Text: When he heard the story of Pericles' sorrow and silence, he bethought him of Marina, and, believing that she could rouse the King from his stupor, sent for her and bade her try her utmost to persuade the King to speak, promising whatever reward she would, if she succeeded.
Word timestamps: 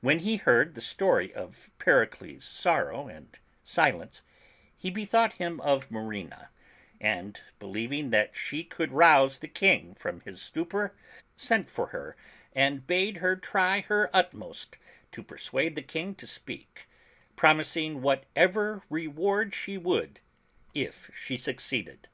When 0.00 0.20
he 0.20 0.36
heard 0.36 0.74
the 0.74 0.80
story 0.80 1.30
of 1.34 1.68
Pericles' 1.78 2.46
sorrow 2.46 3.06
and 3.06 3.38
silence, 3.62 4.22
he 4.74 4.90
bethought 4.90 5.34
him 5.34 5.60
of 5.60 5.90
Marina, 5.90 6.48
and, 7.02 7.38
believing 7.58 8.08
that 8.08 8.34
she 8.34 8.64
could 8.64 8.90
rouse 8.92 9.36
the 9.40 9.46
King 9.46 9.94
from 9.94 10.22
his 10.22 10.40
stupor, 10.40 10.96
sent 11.36 11.68
for 11.68 11.88
her 11.88 12.16
and 12.54 12.86
bade 12.86 13.18
her 13.18 13.36
try 13.36 13.80
her 13.80 14.08
utmost 14.14 14.78
to 15.12 15.22
persuade 15.22 15.76
the 15.76 15.82
King 15.82 16.14
to 16.14 16.26
speak, 16.26 16.88
promising 17.36 18.00
whatever 18.00 18.82
reward 18.88 19.52
she 19.54 19.76
would, 19.76 20.20
if 20.72 21.10
she 21.14 21.36
succeeded. 21.36 22.08